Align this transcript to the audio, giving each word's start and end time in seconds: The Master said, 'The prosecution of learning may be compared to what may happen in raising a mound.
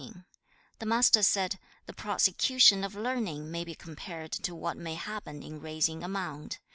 The 0.79 0.87
Master 0.87 1.21
said, 1.21 1.59
'The 1.85 1.93
prosecution 1.93 2.83
of 2.83 2.95
learning 2.95 3.51
may 3.51 3.63
be 3.63 3.75
compared 3.75 4.31
to 4.31 4.55
what 4.55 4.75
may 4.75 4.95
happen 4.95 5.43
in 5.43 5.59
raising 5.61 6.03
a 6.03 6.07
mound. 6.07 6.57